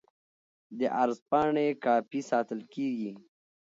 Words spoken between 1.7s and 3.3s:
کاپي ساتل کیږي.